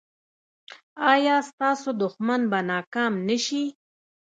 [1.13, 3.63] ایا ستاسو دښمن به ناکام نه شي؟